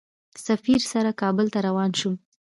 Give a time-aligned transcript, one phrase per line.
[0.47, 2.15] سفیر سره کابل ته روان شوم.